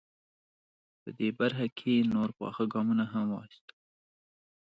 په 1.01 1.09
دې 1.17 1.29
برخه 1.39 1.67
کې 1.77 2.07
نور 2.13 2.29
پاخه 2.39 2.63
ګامونه 2.73 3.05
هم 3.13 3.25
واخیستل. 3.31 3.75